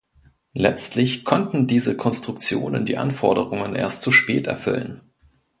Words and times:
Letztlich 0.55 1.25
konnten 1.25 1.67
diese 1.67 1.95
Konstruktionen 1.95 2.85
die 2.85 2.97
Anforderungen 2.97 3.75
erst 3.75 4.01
zu 4.01 4.09
spät 4.09 4.47
erfüllen. 4.47 5.13